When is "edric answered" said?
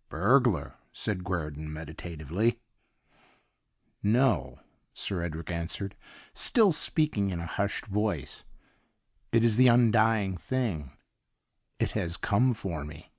5.22-5.96